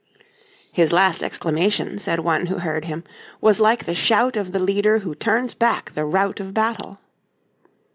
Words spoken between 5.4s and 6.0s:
back